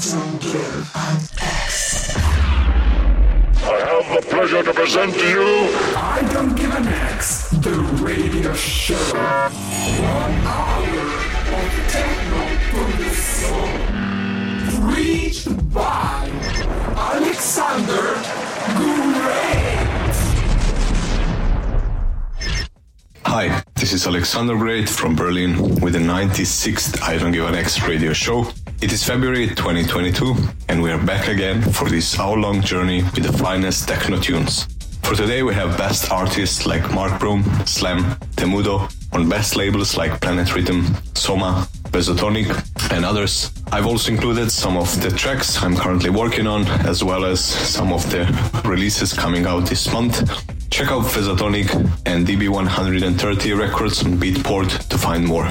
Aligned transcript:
don't 0.00 0.40
give 0.40 0.90
an 0.94 1.16
X. 1.40 2.14
I 3.64 3.78
have 3.90 4.06
the 4.14 4.22
pleasure 4.30 4.62
to 4.62 4.72
present 4.72 5.12
to 5.14 5.28
you 5.28 5.44
I 5.96 6.22
don't 6.32 6.54
give 6.54 6.72
an 6.72 6.86
X. 6.86 7.50
The 7.50 7.72
radio 8.00 8.54
show. 8.54 8.94
One 8.94 10.34
hour 10.46 11.02
of 11.56 11.70
techno 11.90 12.42
from 12.70 12.90
the 13.02 13.10
soul. 13.10 13.68
Reached 14.94 15.50
by 15.74 16.30
Alexander 16.96 18.14
Great. 18.78 19.58
Hi, 23.26 23.62
this 23.74 23.92
is 23.92 24.06
Alexander 24.06 24.56
Great 24.56 24.88
from 24.88 25.16
Berlin 25.16 25.80
with 25.80 25.94
the 25.94 25.98
96th 25.98 27.02
I 27.02 27.18
Don't 27.18 27.32
Give 27.32 27.46
an 27.46 27.56
X 27.56 27.82
radio 27.82 28.12
show. 28.12 28.46
It 28.80 28.92
is 28.92 29.02
February 29.02 29.48
2022 29.48 30.36
and 30.68 30.80
we 30.80 30.92
are 30.92 31.04
back 31.04 31.26
again 31.26 31.60
for 31.62 31.88
this 31.88 32.16
hour-long 32.16 32.62
journey 32.62 33.02
with 33.02 33.24
the 33.24 33.32
finest 33.32 33.88
techno 33.88 34.20
tunes. 34.20 34.68
For 35.02 35.16
today 35.16 35.42
we 35.42 35.52
have 35.54 35.76
best 35.76 36.12
artists 36.12 36.64
like 36.64 36.94
Mark 36.94 37.18
Broom, 37.18 37.42
Slam, 37.66 38.04
Temudo, 38.36 38.88
on 39.12 39.28
best 39.28 39.56
labels 39.56 39.96
like 39.96 40.20
Planet 40.20 40.54
Rhythm, 40.54 40.94
Soma, 41.14 41.66
Bezotonic, 41.90 42.48
and 42.92 43.04
others. 43.04 43.50
I've 43.72 43.86
also 43.86 44.12
included 44.12 44.48
some 44.52 44.76
of 44.76 44.88
the 45.02 45.10
tracks 45.10 45.60
I'm 45.60 45.76
currently 45.76 46.10
working 46.10 46.46
on, 46.46 46.64
as 46.86 47.02
well 47.02 47.24
as 47.24 47.44
some 47.44 47.92
of 47.92 48.08
the 48.10 48.26
releases 48.64 49.12
coming 49.12 49.44
out 49.44 49.66
this 49.66 49.92
month. 49.92 50.22
Check 50.70 50.92
out 50.92 51.02
Phesatonic 51.02 51.74
and 52.06 52.24
DB130 52.24 53.58
records 53.58 54.04
on 54.04 54.18
Beatport 54.18 54.86
to 54.86 54.96
find 54.96 55.24
more. 55.24 55.50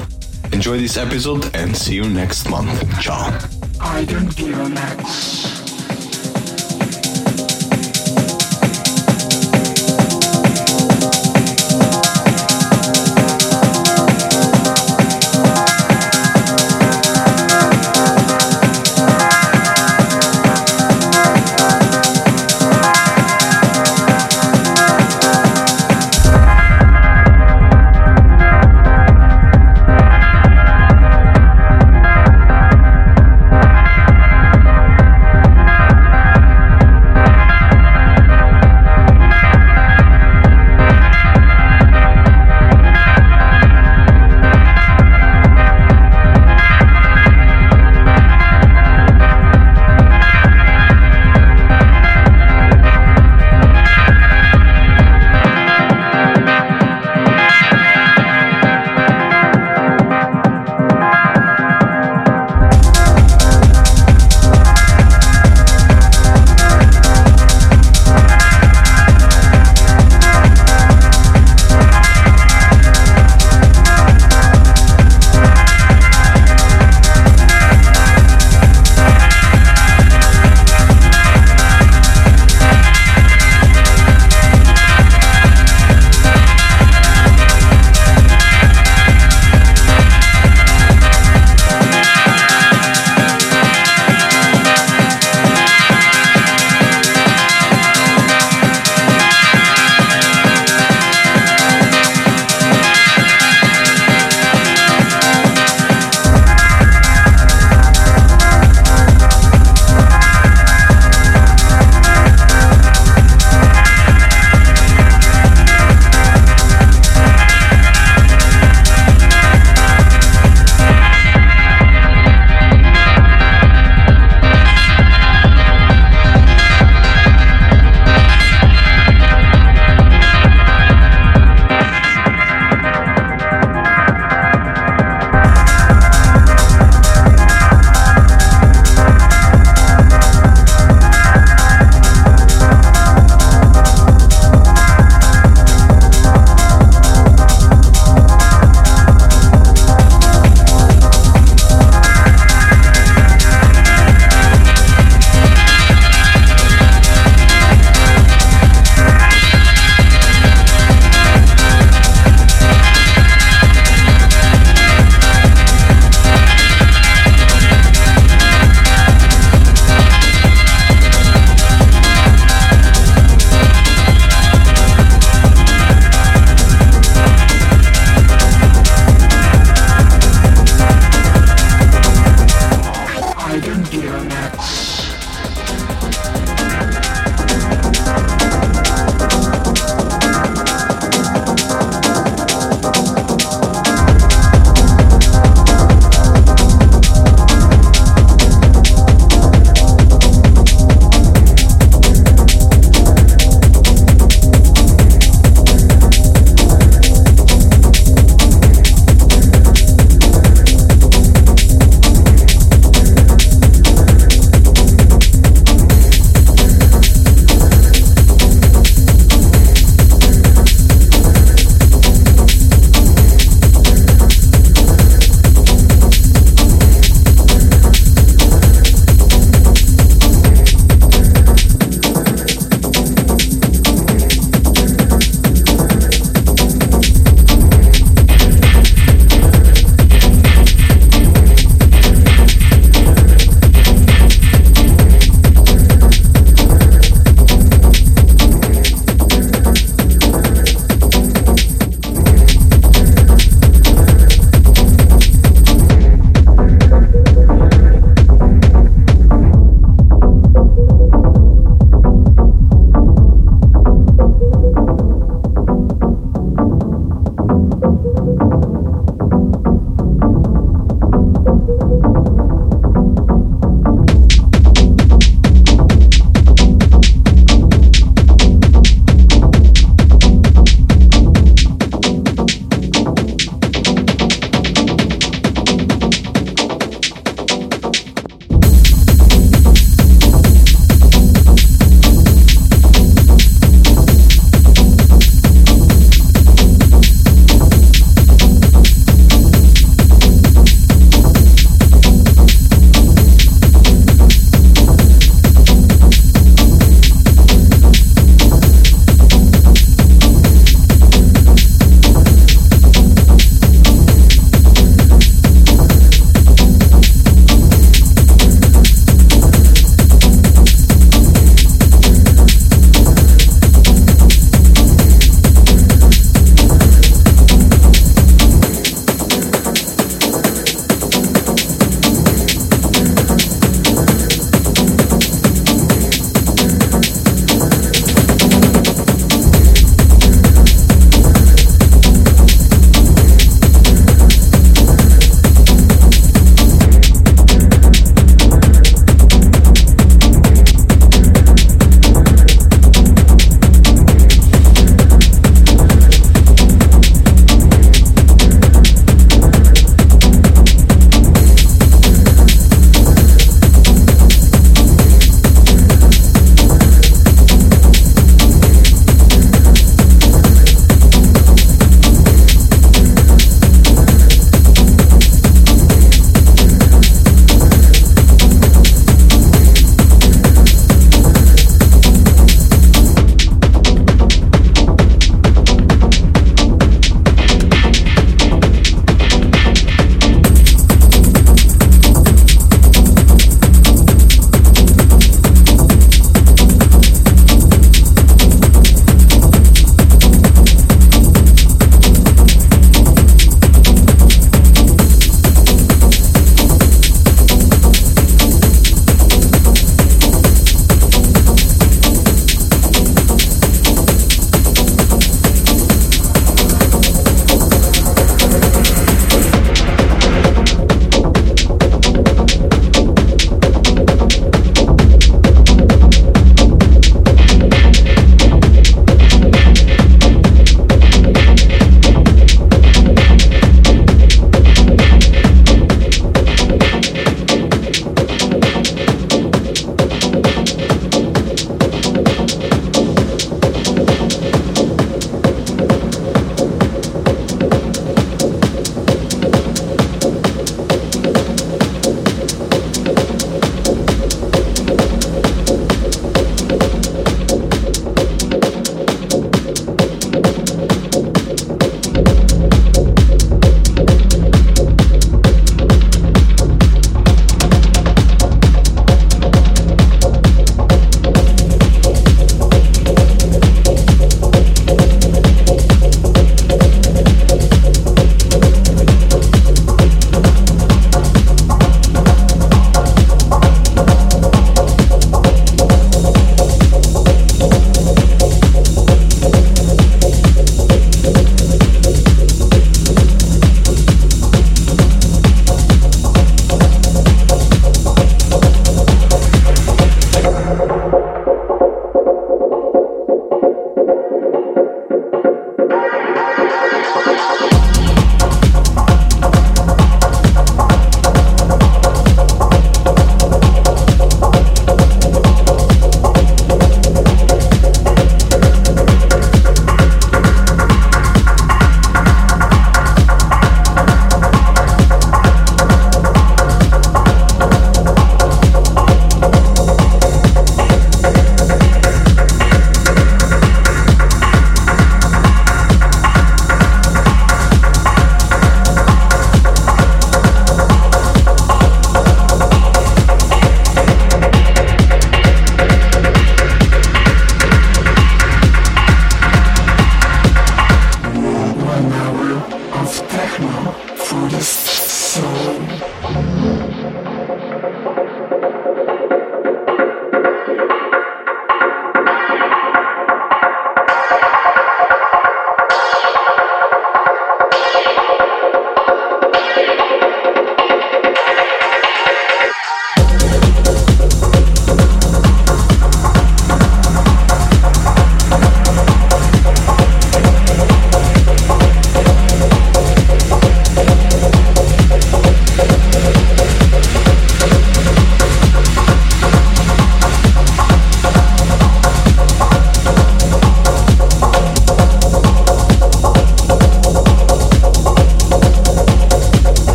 Enjoy 0.52 0.78
this 0.78 0.96
episode 0.96 1.54
and 1.54 1.76
see 1.76 1.94
you 1.94 2.08
next 2.08 2.48
month. 2.48 3.00
Ciao. 3.00 3.38
I 3.80 4.04
don't 4.04 4.34
give. 4.36 5.57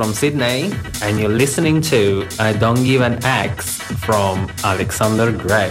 From 0.00 0.14
Sydney, 0.14 0.72
and 1.02 1.20
you're 1.20 1.28
listening 1.28 1.82
to 1.82 2.26
I 2.38 2.54
Don't 2.54 2.82
Give 2.84 3.02
an 3.02 3.22
X 3.22 3.82
from 4.06 4.50
Alexander 4.64 5.30
Gray. 5.30 5.70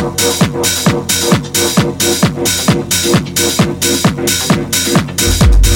Thank 0.00 0.20
you. 5.66 5.69